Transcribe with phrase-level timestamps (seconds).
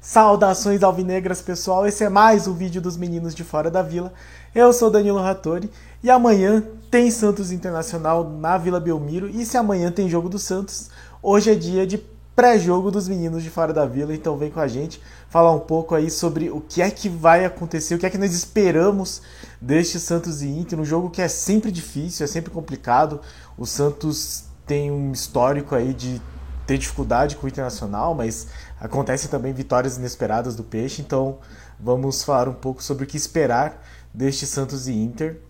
[0.00, 1.86] Saudações alvinegras, pessoal.
[1.86, 4.10] Esse é mais um vídeo dos meninos de fora da vila.
[4.54, 5.70] Eu sou Danilo Rattori
[6.02, 9.28] e amanhã tem Santos Internacional na Vila Belmiro.
[9.28, 10.88] E se amanhã tem jogo do Santos,
[11.22, 12.02] hoje é dia de
[12.34, 14.14] pré-jogo dos meninos de fora da vila.
[14.14, 14.98] Então vem com a gente
[15.28, 18.16] falar um pouco aí sobre o que é que vai acontecer, o que é que
[18.16, 19.20] nós esperamos
[19.60, 23.20] deste Santos e Inter, um jogo que é sempre difícil, é sempre complicado.
[23.58, 26.20] O Santos tem um histórico aí de
[26.66, 31.38] ter dificuldade com o Internacional, mas acontecem também vitórias inesperadas do Peixe, então
[31.80, 35.40] vamos falar um pouco sobre o que esperar deste Santos e Inter.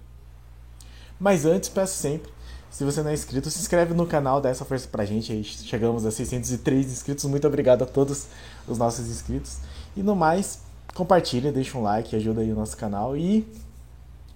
[1.18, 2.30] Mas antes, peço sempre,
[2.70, 5.42] se você não é inscrito, se inscreve no canal, dá essa força pra gente, aí
[5.42, 8.28] chegamos a 603 inscritos, muito obrigado a todos
[8.68, 9.56] os nossos inscritos.
[9.96, 10.60] E no mais,
[10.94, 13.44] compartilha, deixa um like, ajuda aí o nosso canal e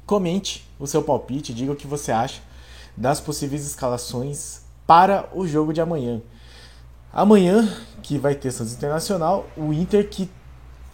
[0.05, 2.43] comente o seu palpite, diga o que você acha
[2.97, 6.21] das possíveis escalações para o jogo de amanhã.
[7.13, 7.69] Amanhã,
[8.03, 10.31] que vai ter Santos Internacional, o Inter que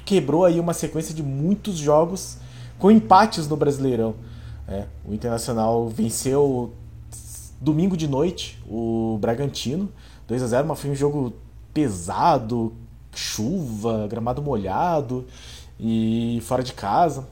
[0.05, 2.39] quebrou aí uma sequência de muitos jogos
[2.79, 4.15] com empates no Brasileirão.
[4.67, 6.73] É, o Internacional venceu
[7.61, 9.91] domingo de noite o Bragantino,
[10.27, 11.33] 2 a 0 mas foi um jogo
[11.73, 12.73] pesado,
[13.15, 15.27] chuva, gramado molhado
[15.79, 17.27] e fora de casa.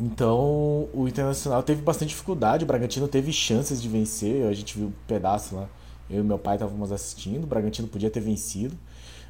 [0.00, 4.88] Então o Internacional teve bastante dificuldade, o Bragantino teve chances de vencer, a gente viu
[4.88, 5.68] um pedaço lá
[6.12, 8.76] eu e meu pai estávamos assistindo, o Bragantino podia ter vencido,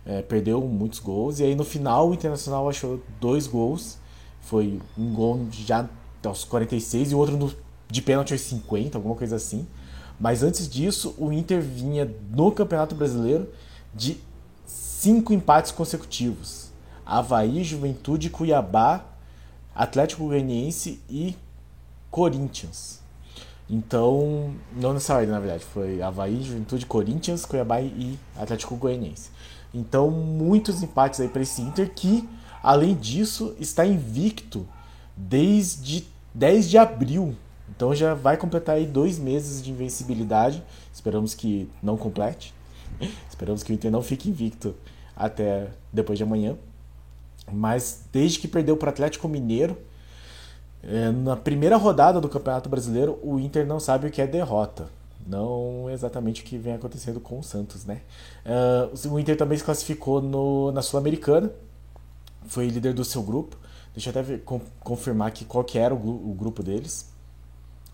[0.04, 3.98] é, perdeu muitos gols, e aí no final o Internacional achou dois gols,
[4.40, 5.88] foi um gol já
[6.24, 7.52] aos 46 e outro no,
[7.88, 9.66] de pênalti aos 50, alguma coisa assim.
[10.18, 13.48] Mas antes disso, o Inter vinha no Campeonato Brasileiro
[13.94, 14.20] de
[14.66, 16.70] cinco empates consecutivos.
[17.04, 19.04] Havaí, Juventude, Cuiabá,
[19.74, 21.36] Atlético Goianiense e
[22.10, 23.00] Corinthians.
[23.68, 29.30] Então, não nessa ordem, na verdade, foi Havaí, Juventude, Corinthians, Cuiabá e Atlético Goianiense.
[29.72, 32.28] Então, muitos empates aí para esse Inter que,
[32.62, 34.68] além disso, está invicto
[35.16, 37.34] desde 10 de abril.
[37.74, 40.62] Então já vai completar aí dois meses de invencibilidade.
[40.92, 42.54] Esperamos que não complete.
[43.28, 44.74] Esperamos que o Inter não fique invicto
[45.16, 46.56] até depois de amanhã.
[47.50, 49.76] Mas desde que perdeu para o Atlético Mineiro,
[50.82, 54.88] é, na primeira rodada do Campeonato Brasileiro, o Inter não sabe o que é derrota.
[55.26, 58.00] Não exatamente o que vem acontecendo com o Santos, né?
[58.44, 61.50] Uh, o Inter também se classificou no, na Sul-Americana,
[62.46, 63.56] foi líder do seu grupo.
[63.94, 64.44] Deixa eu até ver,
[64.80, 67.12] confirmar aqui qual que era o, o grupo deles.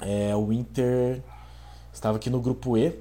[0.00, 1.20] É, o Inter
[1.92, 2.94] estava aqui no grupo E,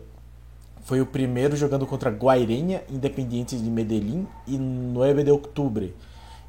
[0.81, 5.93] foi o primeiro jogando contra Guairenha, Independiente de Medellín e 9 de Outubro.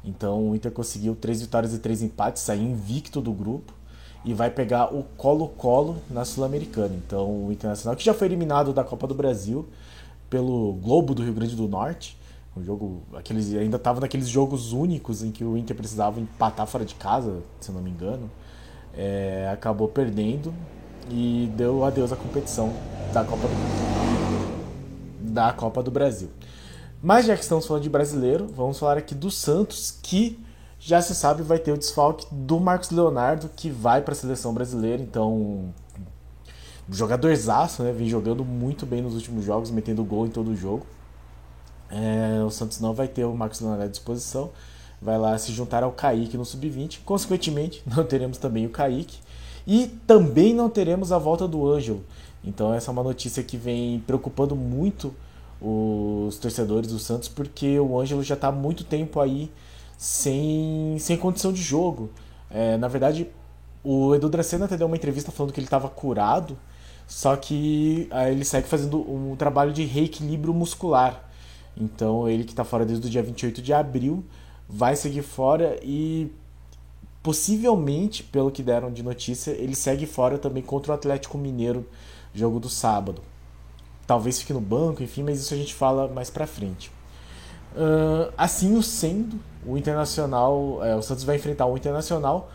[0.03, 3.73] Então o Inter conseguiu três vitórias e três empates, saiu invicto do grupo
[4.23, 6.95] e vai pegar o Colo-Colo na Sul-Americana.
[6.95, 9.67] Então o Internacional, que já foi eliminado da Copa do Brasil
[10.29, 12.17] pelo Globo do Rio Grande do Norte,
[12.55, 16.83] um jogo, aqueles ainda estava naqueles jogos únicos em que o Inter precisava empatar fora
[16.83, 18.29] de casa, se não me engano,
[18.95, 20.53] é, acabou perdendo
[21.09, 22.73] e deu adeus à competição
[23.13, 26.29] da Copa do, da Copa do Brasil.
[27.01, 30.37] Mas já que estamos falando de brasileiro, vamos falar aqui do Santos, que
[30.79, 34.53] já se sabe vai ter o desfalque do Marcos Leonardo, que vai para a seleção
[34.53, 35.01] brasileira.
[35.01, 35.73] Então,
[36.89, 37.91] jogadorzaço, né?
[37.91, 40.85] Vem jogando muito bem nos últimos jogos, metendo gol em todo o jogo.
[41.89, 44.51] É, o Santos não vai ter o Marcos Leonardo à disposição.
[45.01, 46.99] Vai lá se juntar ao Kaique no sub-20.
[47.05, 49.19] Consequentemente, não teremos também o Kaique.
[49.65, 52.03] E também não teremos a volta do Ângelo.
[52.43, 55.13] Então, essa é uma notícia que vem preocupando muito
[55.61, 59.51] os torcedores do Santos, porque o Ângelo já está há muito tempo aí
[59.97, 62.09] sem, sem condição de jogo.
[62.49, 63.29] É, na verdade,
[63.83, 66.57] o Edu Dracena até deu uma entrevista falando que ele estava curado,
[67.07, 71.29] só que aí ele segue fazendo um trabalho de reequilíbrio muscular.
[71.75, 74.23] Então, ele que está fora desde o dia 28 de abril
[74.67, 76.31] vai seguir fora e
[77.23, 81.85] possivelmente, pelo que deram de notícia, ele segue fora também contra o Atlético Mineiro,
[82.33, 83.21] jogo do sábado
[84.09, 86.91] talvez fique no banco, enfim, mas isso a gente fala mais pra frente.
[87.75, 92.49] Uh, assim o sendo, o Internacional, é, o Santos vai enfrentar o Internacional,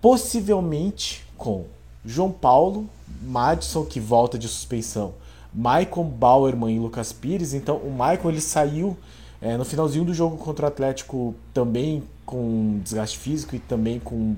[0.00, 1.66] possivelmente com
[2.02, 2.88] João Paulo,
[3.20, 5.12] Madison que volta de suspensão,
[5.52, 7.52] Michael Bauerman e Lucas Pires.
[7.52, 8.96] Então o Michael ele saiu
[9.42, 14.34] é, no finalzinho do jogo contra o Atlético também com desgaste físico e também com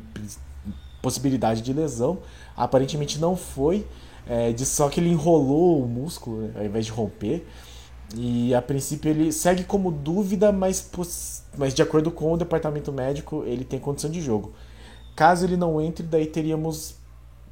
[1.00, 2.18] possibilidade de lesão.
[2.56, 3.86] Aparentemente não foi.
[4.26, 7.46] É, só que ele enrolou o músculo né, ao invés de romper.
[8.14, 10.90] E a princípio ele segue como dúvida, mas,
[11.56, 14.52] mas de acordo com o departamento médico, ele tem condição de jogo.
[15.16, 16.96] Caso ele não entre, daí teríamos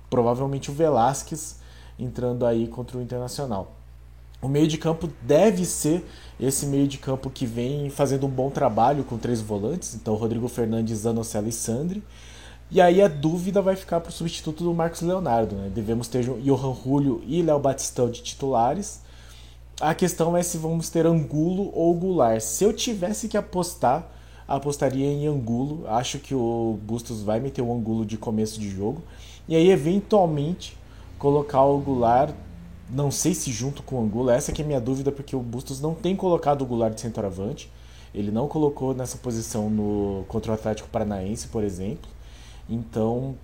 [0.08, 1.60] provavelmente o Velasquez
[1.98, 3.76] entrando aí contra o Internacional.
[4.42, 6.04] O meio de campo deve ser
[6.38, 10.48] esse meio de campo que vem fazendo um bom trabalho com três volantes, então Rodrigo
[10.48, 12.02] Fernandes, Zanocelo e Sandri.
[12.70, 15.56] E aí a dúvida vai ficar para o substituto do Marcos Leonardo.
[15.56, 15.70] Né?
[15.74, 19.00] Devemos ter Johan Julio e Léo Batistão de titulares.
[19.80, 22.40] A questão é se vamos ter Angulo ou Goulart.
[22.40, 24.08] Se eu tivesse que apostar,
[24.46, 25.84] apostaria em Angulo.
[25.88, 29.02] Acho que o Bustos vai meter o Angulo de começo de jogo.
[29.48, 30.78] E aí, eventualmente,
[31.18, 32.34] colocar o Goulart
[32.92, 35.40] não sei se junto com o Angulo, essa que é a minha dúvida, porque o
[35.40, 37.70] Bustos não tem colocado o Goulart de centroavante.
[38.12, 42.10] Ele não colocou nessa posição no contra o Atlético Paranaense, por exemplo.
[42.70, 43.34] Então,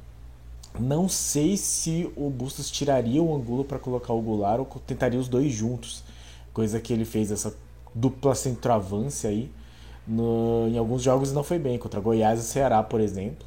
[0.78, 5.28] não sei se o Bustos tiraria o Angulo para colocar o Goulart ou tentaria os
[5.28, 6.05] dois juntos.
[6.55, 7.55] Coisa que ele fez essa
[7.94, 9.50] dupla centroavance aí
[10.06, 13.46] no, em alguns jogos não foi bem, contra Goiás e Ceará, por exemplo,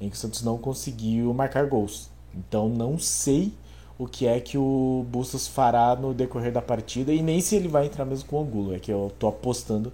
[0.00, 2.10] em que o Santos não conseguiu marcar gols.
[2.34, 3.52] Então não sei
[3.98, 7.68] o que é que o Bustos fará no decorrer da partida e nem se ele
[7.68, 8.74] vai entrar mesmo com o Angulo.
[8.74, 9.92] É que eu tô apostando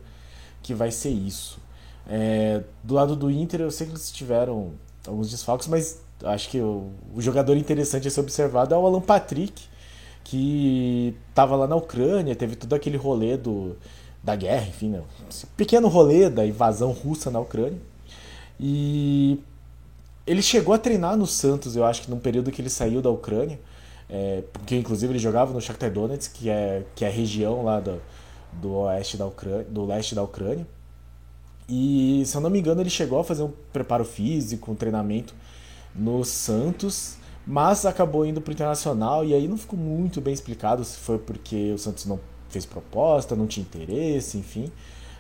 [0.62, 1.58] que vai ser isso.
[2.08, 4.72] É, do lado do Inter, eu sei que eles tiveram
[5.06, 9.00] alguns desfalques, mas acho que o, o jogador interessante a ser observado é o Alan
[9.00, 9.64] Patrick,
[10.24, 13.76] que estava lá na Ucrânia, teve todo aquele rolê do,
[14.22, 15.02] da guerra, enfim, né?
[15.30, 17.80] Esse pequeno rolê da invasão russa na Ucrânia.
[18.58, 19.38] E
[20.26, 23.10] ele chegou a treinar no Santos, eu acho que num período que ele saiu da
[23.10, 23.58] Ucrânia
[24.08, 27.80] é, porque inclusive ele jogava no Shakhtar Donetsk, que é, que é a região lá
[27.80, 28.00] do,
[28.52, 30.66] do oeste da Ucrânia, do leste da Ucrânia.
[31.68, 35.34] E se eu não me engano, ele chegou a fazer um preparo físico, um treinamento
[35.94, 37.16] no Santos,
[37.46, 41.18] mas acabou indo para o Internacional e aí não ficou muito bem explicado se foi
[41.18, 44.70] porque o Santos não fez proposta, não tinha interesse, enfim.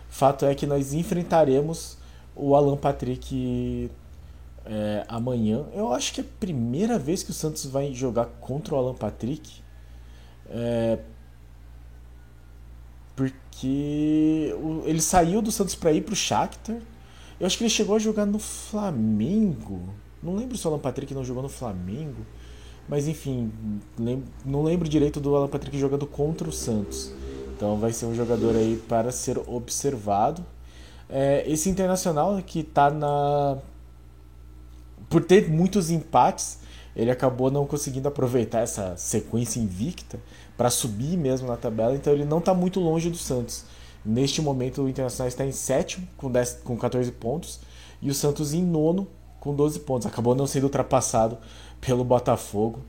[0.08, 1.98] Fato é que nós enfrentaremos
[2.34, 3.90] o Alan Patrick
[4.64, 5.64] é, amanhã.
[5.74, 8.94] Eu acho que é a primeira vez que o Santos vai jogar contra o Alan
[8.94, 9.62] Patrick.
[10.48, 10.98] É,
[13.16, 14.54] porque
[14.84, 16.76] ele saiu do Santos para ir para o Shakhtar.
[17.40, 19.88] Eu acho que ele chegou a jogar no Flamengo.
[20.22, 22.26] Não lembro se o Alan Patrick não jogou no Flamengo.
[22.88, 23.50] Mas enfim,
[24.44, 27.12] não lembro direito do Alan Patrick jogando contra o Santos.
[27.56, 30.44] Então vai ser um jogador aí para ser observado.
[31.08, 33.58] É, esse internacional que está na
[35.08, 36.58] por ter muitos empates,
[36.96, 40.18] ele acabou não conseguindo aproveitar essa sequência invicta
[40.56, 43.64] para subir mesmo na tabela, então ele não está muito longe do Santos.
[44.02, 47.60] Neste momento, o Internacional está em sétimo, com, 10, com 14 pontos,
[48.00, 49.06] e o Santos em nono,
[49.38, 50.06] com 12 pontos.
[50.06, 51.36] Acabou não sendo ultrapassado
[51.80, 52.80] pelo Botafogo,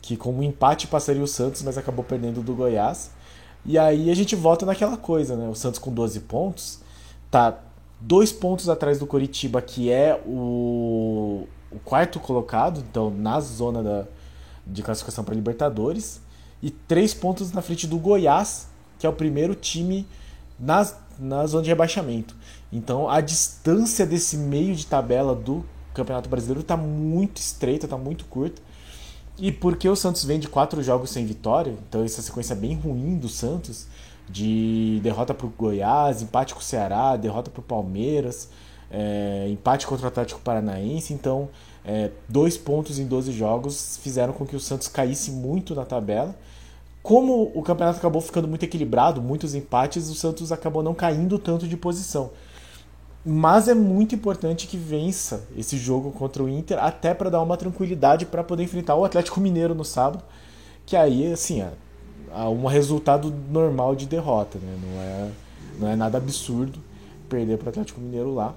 [0.00, 3.10] que com um empate passaria o Santos, mas acabou perdendo do Goiás.
[3.64, 5.48] E aí a gente volta naquela coisa, né?
[5.48, 6.78] O Santos com 12 pontos,
[7.30, 7.58] tá
[8.00, 14.04] dois pontos atrás do Coritiba, que é o, o quarto colocado, então na zona da,
[14.66, 16.20] de classificação para Libertadores,
[16.62, 18.68] e três pontos na frente do Goiás,
[18.98, 20.06] que é o primeiro time
[20.58, 20.86] na,
[21.18, 22.34] na zona de rebaixamento.
[22.72, 25.64] Então a distância desse meio de tabela do
[25.94, 28.60] Campeonato Brasileiro está muito estreita, está muito curta.
[29.38, 33.18] E porque o Santos vem de quatro jogos sem vitória, então essa sequência bem ruim
[33.18, 33.86] do Santos,
[34.28, 38.48] de derrota para o Goiás, empate com o Ceará, derrota para o Palmeiras,
[38.90, 41.48] é, empate contra o Atlético Paranaense, então
[41.84, 46.34] é, dois pontos em 12 jogos fizeram com que o Santos caísse muito na tabela.
[47.02, 51.68] Como o campeonato acabou ficando muito equilibrado, muitos empates, o Santos acabou não caindo tanto
[51.68, 52.30] de posição.
[53.24, 57.56] Mas é muito importante que vença esse jogo contra o Inter, até para dar uma
[57.56, 60.24] tranquilidade para poder enfrentar o Atlético Mineiro no sábado,
[60.84, 61.72] que aí, assim, é,
[62.32, 64.78] é um resultado normal de derrota, né?
[64.80, 65.30] não, é,
[65.78, 66.78] não é nada absurdo
[67.28, 68.54] perder para o Atlético Mineiro lá.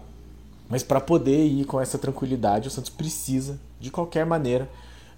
[0.69, 4.69] Mas para poder ir com essa tranquilidade, o Santos precisa, de qualquer maneira,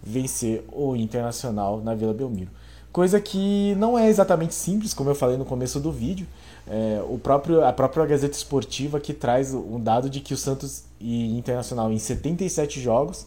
[0.01, 2.50] vencer o Internacional na Vila Belmiro.
[2.91, 6.25] Coisa que não é exatamente simples, como eu falei no começo do vídeo.
[6.67, 10.84] É, o próprio, a própria Gazeta Esportiva que traz um dado de que o Santos
[11.00, 13.25] e Internacional em 77 jogos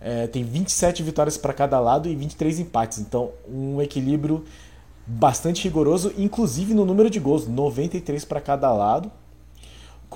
[0.00, 2.98] é, tem 27 vitórias para cada lado e 23 empates.
[2.98, 4.44] Então, um equilíbrio
[5.06, 9.10] bastante rigoroso, inclusive no número de gols, 93 para cada lado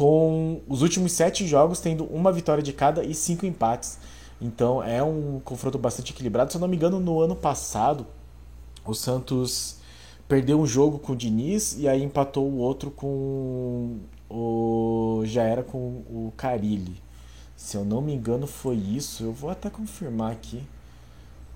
[0.00, 3.98] com os últimos sete jogos tendo uma vitória de cada e cinco empates.
[4.40, 6.50] Então é um confronto bastante equilibrado.
[6.50, 8.06] Se eu não me engano, no ano passado,
[8.82, 9.76] o Santos
[10.26, 13.98] perdeu um jogo com o Diniz e aí empatou o outro com
[14.30, 15.20] o.
[15.26, 16.96] já era com o Carilli.
[17.54, 19.22] Se eu não me engano, foi isso.
[19.22, 20.62] Eu vou até confirmar aqui,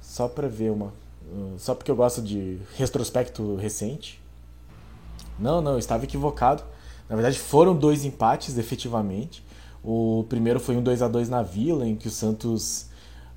[0.03, 0.93] só para ver uma.
[1.57, 4.21] Só porque eu gosto de retrospecto recente.
[5.39, 6.74] Não, não, eu estava equivocado.
[7.09, 9.45] Na verdade, foram dois empates, efetivamente.
[9.83, 12.87] O primeiro foi um 2 a 2 na Vila, em que o Santos,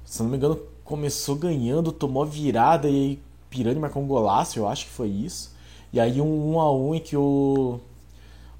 [0.05, 3.19] se não me engano, começou ganhando, tomou virada e aí
[3.49, 5.53] Pirani marcou um golaço, eu acho que foi isso.
[5.91, 7.79] E aí um 1 a 1 em que o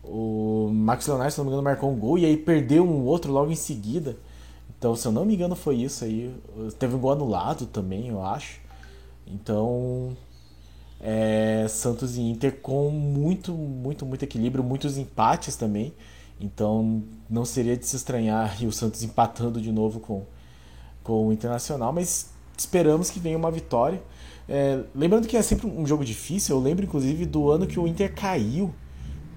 [0.04, 3.32] o Max Leonardo, se não me engano, marcou um gol e aí perdeu um outro
[3.32, 4.18] logo em seguida.
[4.78, 6.34] Então, se eu não me engano, foi isso aí.
[6.80, 8.62] Teve um gol anulado também, eu acho.
[9.26, 10.16] Então,
[11.00, 15.94] é, Santos e Inter com muito, muito, muito equilíbrio, muitos empates também.
[16.40, 20.24] Então, não seria de se estranhar o Santos empatando de novo com,
[21.04, 24.02] com o Internacional, mas esperamos que venha uma vitória.
[24.50, 27.86] É, lembrando que é sempre um jogo difícil, eu lembro inclusive do ano que o
[27.86, 28.74] Inter caiu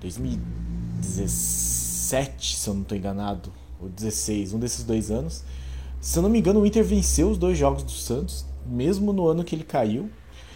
[0.01, 5.43] 2017, se eu não estou enganado, ou 16, um desses dois anos.
[6.01, 9.27] Se eu não me engano, o Inter venceu os dois jogos do Santos, mesmo no
[9.27, 10.09] ano que ele caiu.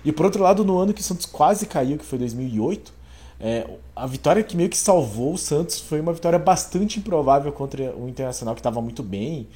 [0.04, 2.92] E por outro lado, no ano que o Santos quase caiu, que foi 2008,
[3.40, 7.94] é, a vitória que meio que salvou o Santos foi uma vitória bastante improvável contra
[7.96, 9.48] o Internacional, que estava muito bem,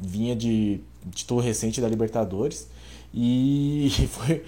[0.00, 0.80] vinha de
[1.12, 2.68] título recente da Libertadores.
[3.12, 4.44] E foi.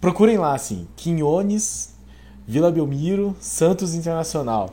[0.00, 1.94] Procurem lá, assim, Quinones,
[2.46, 4.70] Vila Belmiro, Santos Internacional.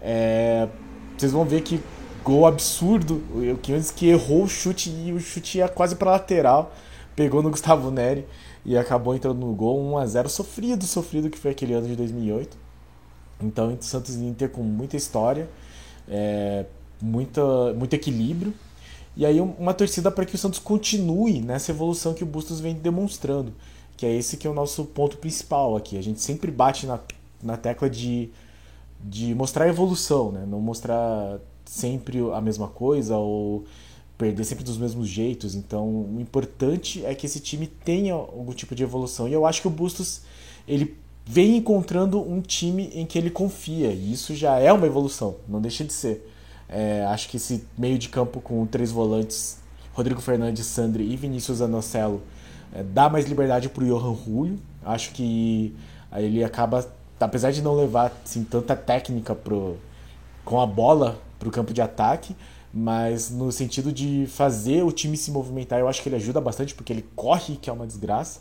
[0.00, 0.68] É,
[1.16, 1.80] vocês vão ver que
[2.24, 3.22] gol absurdo.
[3.30, 6.74] O Quinones que errou o chute e o chute ia quase para lateral.
[7.14, 8.26] Pegou no Gustavo Neri
[8.64, 11.96] e acabou entrando no gol 1 a 0 Sofrido, sofrido que foi aquele ano de
[11.96, 12.56] 2008.
[13.42, 15.48] Então, Santos e Inter com muita história,
[16.08, 16.64] é,
[17.00, 18.54] muita, muito equilíbrio.
[19.16, 22.74] E aí uma torcida para que o Santos continue nessa evolução que o Bustos vem
[22.74, 23.52] demonstrando
[24.02, 25.96] que é esse que é o nosso ponto principal aqui.
[25.96, 26.98] A gente sempre bate na,
[27.40, 28.30] na tecla de,
[29.00, 30.44] de mostrar evolução, né?
[30.44, 33.64] Não mostrar sempre a mesma coisa ou
[34.22, 35.56] perder sempre dos mesmos jeitos.
[35.56, 39.28] Então, o importante é que esse time tenha algum tipo de evolução.
[39.28, 40.20] E eu acho que o Bustos
[40.66, 43.88] ele vem encontrando um time em que ele confia.
[43.88, 46.30] E isso já é uma evolução, não deixa de ser.
[46.68, 49.58] É, acho que esse meio de campo com três volantes,
[49.92, 52.22] Rodrigo Fernandes, Sandri e Vinícius Anocelo,
[52.72, 54.58] é, dá mais liberdade para o Johan Julio.
[54.84, 55.74] Acho que
[56.12, 56.88] ele acaba,
[57.18, 59.78] apesar de não levar assim, tanta técnica pro,
[60.44, 62.36] com a bola para o campo de ataque,
[62.72, 66.74] mas no sentido de fazer o time se movimentar, eu acho que ele ajuda bastante,
[66.74, 68.40] porque ele corre, que é uma desgraça.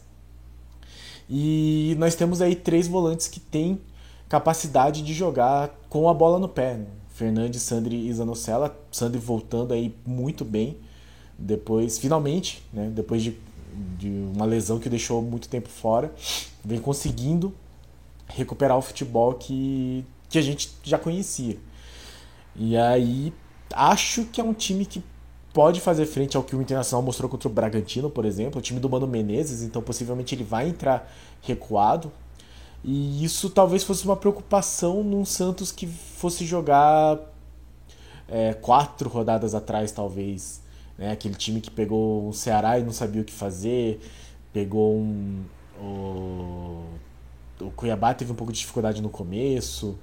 [1.29, 3.79] E nós temos aí três volantes que têm
[4.27, 6.75] capacidade de jogar com a bola no pé.
[6.75, 6.85] Né?
[7.09, 8.75] Fernandes, Sandri e Zanocella.
[8.91, 10.77] Sandri voltando aí muito bem.
[11.37, 12.91] Depois, finalmente, né?
[12.93, 13.37] depois de
[13.73, 16.13] de uma lesão que o deixou muito tempo fora,
[16.63, 17.53] vem conseguindo
[18.27, 21.57] recuperar o futebol que, que a gente já conhecia.
[22.55, 23.33] E aí
[23.73, 25.03] acho que é um time que
[25.53, 28.79] pode fazer frente ao que o Internacional mostrou contra o Bragantino, por exemplo, o time
[28.79, 31.11] do Mano Menezes, então possivelmente ele vai entrar
[31.41, 32.11] recuado.
[32.83, 37.19] E isso talvez fosse uma preocupação num Santos que fosse jogar
[38.27, 40.61] é, quatro rodadas atrás, talvez,
[40.97, 41.11] né?
[41.11, 43.99] Aquele time que pegou um Ceará e não sabia o que fazer,
[44.51, 45.43] pegou um.
[45.79, 46.83] O,
[47.59, 49.97] o Cuiabá teve um pouco de dificuldade no começo,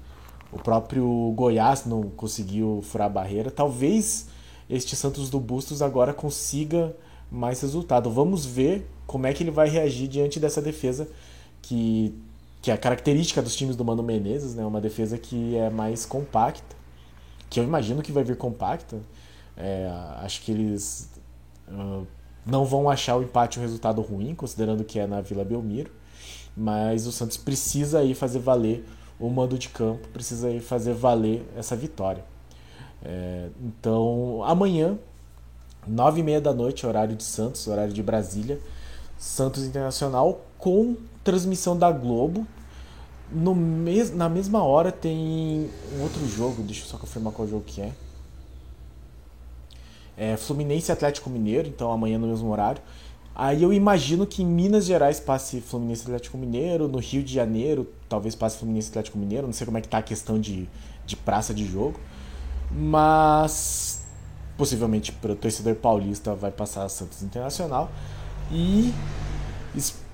[0.52, 3.50] o próprio Goiás não conseguiu furar a barreira.
[3.50, 4.28] Talvez
[4.68, 6.94] este Santos do Bustos agora consiga
[7.30, 8.10] mais resultado.
[8.10, 11.08] Vamos ver como é que ele vai reagir diante dessa defesa
[11.60, 12.14] que,
[12.62, 14.64] que é a característica dos times do Mano Menezes, né?
[14.64, 16.76] Uma defesa que é mais compacta,
[17.50, 18.98] que eu imagino que vai vir compacta.
[19.56, 19.90] É,
[20.22, 21.10] acho que eles
[21.68, 22.06] uh,
[22.46, 25.90] não vão achar o empate um resultado ruim, considerando que é na Vila Belmiro.
[26.56, 28.84] Mas o Santos precisa aí fazer valer
[29.18, 32.24] o mando de campo, precisa fazer valer essa vitória.
[33.04, 34.98] É, então, amanhã,
[35.86, 38.60] nove e meia da noite, horário de Santos, horário de Brasília,
[39.18, 42.46] Santos Internacional com transmissão da Globo.
[43.30, 47.62] No mes na mesma hora tem um outro jogo, deixa eu só confirmar qual jogo
[47.64, 47.92] que é
[50.18, 52.82] é, Fluminense Atlético Mineiro, então amanhã no mesmo horário.
[53.38, 57.86] Aí eu imagino que em Minas Gerais passe Fluminense Atlético Mineiro, no Rio de Janeiro
[58.08, 60.68] talvez passe Fluminense Atlético Mineiro, não sei como é que tá a questão de,
[61.06, 62.00] de praça de jogo,
[62.68, 64.04] mas
[64.56, 67.92] possivelmente para o torcedor paulista vai passar Santos Internacional
[68.50, 68.92] e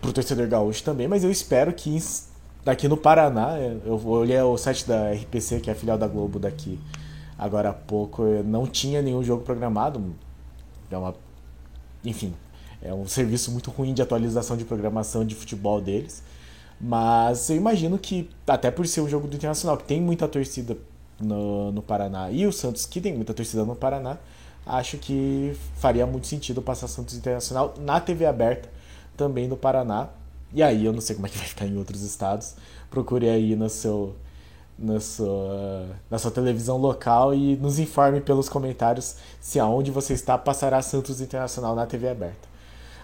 [0.02, 1.98] para o torcedor gaúcho também, mas eu espero que
[2.62, 6.06] daqui no Paraná, é, eu olhei o site da RPC, que é a filial da
[6.06, 6.78] Globo daqui,
[7.38, 10.14] agora há pouco não tinha nenhum jogo programado.
[10.90, 11.14] É uma,
[12.04, 12.34] enfim,
[12.82, 16.22] é um serviço muito ruim de atualização de programação de futebol deles.
[16.80, 20.76] Mas eu imagino que, até por ser um jogo do Internacional, que tem muita torcida
[21.20, 24.18] no, no Paraná, e o Santos, que tem muita torcida no Paraná,
[24.66, 28.68] acho que faria muito sentido passar Santos Internacional na TV aberta,
[29.16, 30.08] também no Paraná.
[30.52, 32.54] E aí, eu não sei como é que vai ficar em outros estados.
[32.90, 34.14] Procure aí no seu
[34.78, 40.36] na sua, na sua televisão local e nos informe pelos comentários se aonde você está
[40.36, 42.53] passará Santos Internacional na TV aberta.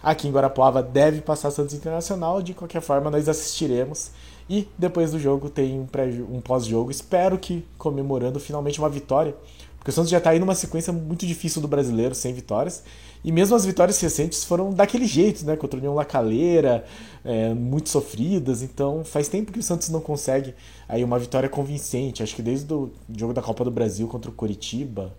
[0.02, 2.42] Aqui em Guarapuava deve passar Santos Internacional.
[2.42, 4.10] De qualquer forma, nós assistiremos.
[4.48, 6.90] E depois do jogo tem um, pós-jogo.
[6.90, 9.34] Espero que comemorando finalmente uma vitória.
[9.78, 12.82] Porque o Santos já está aí numa sequência muito difícil do brasileiro, sem vitórias.
[13.24, 15.56] E mesmo as vitórias recentes foram daquele jeito, né?
[15.56, 16.84] Contra o União Lacaleira,
[17.24, 18.62] é, muito sofridas.
[18.62, 20.54] Então faz tempo que o Santos não consegue
[20.88, 22.22] aí uma vitória convincente.
[22.22, 25.14] Acho que desde o jogo da Copa do Brasil contra o Coritiba,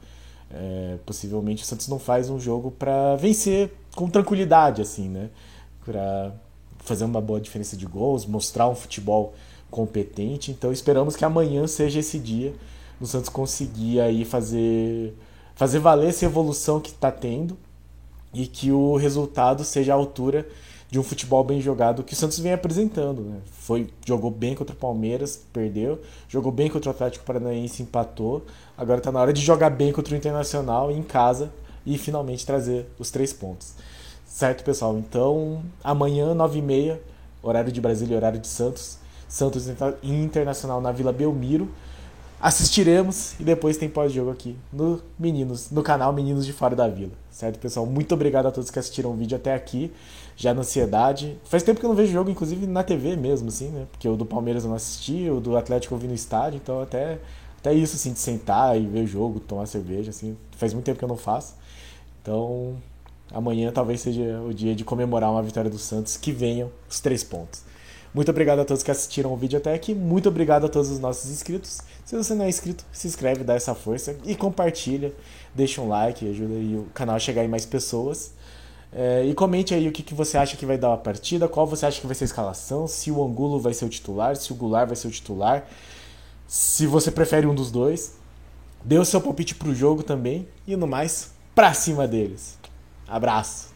[0.52, 5.30] é, possivelmente o Santos não faz um jogo para vencer com tranquilidade, assim, né?
[5.84, 6.34] Para
[6.80, 9.34] fazer uma boa diferença de gols, mostrar um futebol
[9.70, 10.52] competente.
[10.52, 12.54] Então esperamos que amanhã seja esse dia
[13.00, 15.16] o Santos conseguir aí fazer,
[15.56, 17.58] fazer valer essa evolução que está tendo
[18.34, 20.48] e que o resultado seja à altura
[20.90, 23.22] de um futebol bem jogado que o Santos vem apresentando.
[23.22, 23.40] Né?
[23.46, 28.46] Foi, jogou bem contra o Palmeiras, perdeu, jogou bem contra o Atlético Paranaense, empatou.
[28.78, 31.52] Agora está na hora de jogar bem contra o Internacional em casa
[31.86, 33.74] e finalmente trazer os três pontos.
[34.26, 34.98] Certo, pessoal?
[34.98, 36.98] Então, amanhã, 9h30,
[37.44, 38.98] horário de Brasília e horário de Santos.
[39.28, 39.68] Santos
[40.04, 41.70] Internacional na Vila Belmiro
[42.42, 47.12] assistiremos e depois tem pós-jogo aqui no Meninos, no canal Meninos de Fora da Vila.
[47.30, 47.86] Certo, pessoal?
[47.86, 49.92] Muito obrigado a todos que assistiram o vídeo até aqui.
[50.36, 51.38] Já na ansiedade.
[51.44, 53.86] Faz tempo que eu não vejo jogo, inclusive na TV mesmo, assim, né?
[53.92, 56.82] Porque o do Palmeiras eu não assisti, o do Atlético eu vi no estádio, então
[56.82, 57.20] até,
[57.60, 60.98] até isso, assim, de sentar e ver o jogo, tomar cerveja, assim, faz muito tempo
[60.98, 61.54] que eu não faço.
[62.22, 62.78] Então,
[63.32, 67.24] amanhã talvez seja o dia de comemorar uma vitória do Santos, que venham os três
[67.24, 67.64] pontos.
[68.14, 69.96] Muito obrigado a todos que assistiram o vídeo até aqui.
[69.96, 71.80] Muito obrigado a todos os nossos inscritos.
[72.04, 75.14] Se você não é inscrito, se inscreve, dá essa força e compartilha.
[75.56, 78.34] Deixa um like, ajuda o canal a chegar em mais pessoas.
[78.92, 81.66] É, e comente aí o que, que você acha que vai dar a partida, qual
[81.66, 84.52] você acha que vai ser a escalação, se o Angulo vai ser o titular, se
[84.52, 85.66] o Goulart vai ser o titular,
[86.46, 88.16] se você prefere um dos dois.
[88.84, 90.48] Dê o seu palpite pro jogo também.
[90.68, 92.58] E no mais, pra cima deles.
[93.08, 93.71] Abraço!